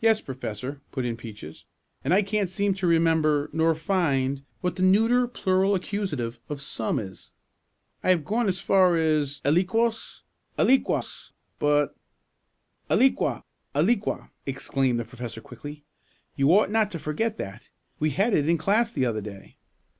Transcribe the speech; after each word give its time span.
"Yes, 0.00 0.20
Professor," 0.20 0.82
put 0.92 1.04
in 1.04 1.16
Peaches. 1.16 1.64
"And 2.04 2.14
I 2.14 2.22
can't 2.22 2.48
seem 2.48 2.74
to 2.74 2.86
remember, 2.86 3.50
nor 3.52 3.74
find, 3.74 4.44
what 4.60 4.76
the 4.76 4.84
neuter 4.84 5.26
plural 5.26 5.74
accusative 5.74 6.38
of 6.48 6.60
'some' 6.62 7.00
is. 7.00 7.32
I 8.04 8.10
have 8.10 8.24
gone 8.24 8.46
as 8.46 8.60
far 8.60 8.96
as 8.96 9.40
aliquos 9.44 10.22
aliquas, 10.56 11.32
but" 11.58 11.96
"Aliqua 12.88 13.42
aliqua!" 13.74 14.30
exclaimed 14.46 15.00
the 15.00 15.04
Professor 15.04 15.40
quickly. 15.40 15.82
"You 16.36 16.52
ought 16.54 16.70
not 16.70 16.92
to 16.92 17.00
forget 17.00 17.36
that. 17.38 17.70
We 17.98 18.10
had 18.10 18.34
it 18.34 18.48
in 18.48 18.58
class 18.58 18.92
the 18.92 19.06
other 19.06 19.20
day." 19.20 19.56